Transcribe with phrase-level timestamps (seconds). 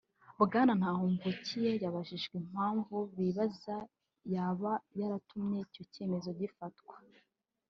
[0.43, 3.77] Bwana Ntahomvukiye yabajijwe impamvu bibaza
[4.33, 6.95] yaba yaratumye icyo cyemezo gifatwa